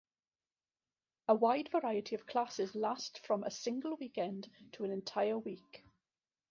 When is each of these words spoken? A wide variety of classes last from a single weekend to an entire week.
A 1.27 1.35
wide 1.35 1.69
variety 1.71 2.15
of 2.15 2.25
classes 2.25 2.73
last 2.73 3.19
from 3.23 3.43
a 3.43 3.51
single 3.51 3.97
weekend 3.97 4.49
to 4.71 4.83
an 4.83 4.89
entire 4.89 5.37
week. 5.37 5.83